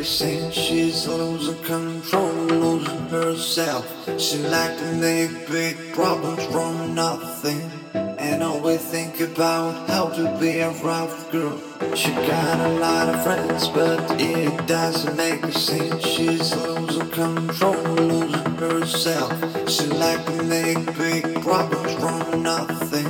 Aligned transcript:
a 0.00 0.04
sense. 0.04 0.54
She's 0.54 1.06
losing 1.06 1.62
control, 1.62 2.32
losing 2.32 3.08
herself. 3.08 3.84
She 4.18 4.38
like 4.38 4.78
to 4.78 4.92
make 4.94 5.46
big 5.48 5.76
problems 5.92 6.42
from 6.46 6.94
nothing. 6.94 7.70
And 7.94 8.42
always 8.42 8.80
think 8.80 9.20
about 9.20 9.88
how 9.88 10.08
to 10.08 10.38
be 10.40 10.60
a 10.60 10.70
rough 10.82 11.30
girl. 11.30 11.58
She 11.94 12.12
got 12.12 12.60
a 12.60 12.72
lot 12.78 13.08
of 13.08 13.22
friends, 13.22 13.68
but 13.68 14.00
it 14.18 14.66
doesn't 14.66 15.16
make 15.16 15.44
sense. 15.52 16.02
She's 16.06 16.54
losing 16.56 17.10
control, 17.10 17.82
losing 18.12 18.54
herself. 18.56 19.32
She 19.68 19.86
like 19.86 20.24
to 20.26 20.42
make 20.44 20.80
big 20.96 21.24
problems 21.42 21.92
from 21.94 22.42
nothing. 22.42 23.08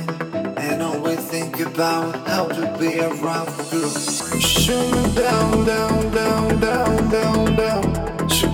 And 0.57 0.81
always 0.81 1.19
think 1.19 1.59
about 1.61 2.27
how 2.27 2.47
to 2.47 2.77
be 2.77 2.99
a 2.99 3.09
rough 3.15 3.71
girl. 3.71 4.21
Shoot 4.39 4.91
me 4.91 5.15
down, 5.15 5.65
down, 5.65 6.11
down, 6.11 6.59
down, 6.59 6.90
down, 7.11 7.55
down. 7.57 8.29
She 8.29 8.47